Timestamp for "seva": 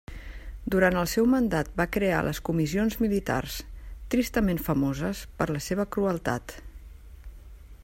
5.69-5.89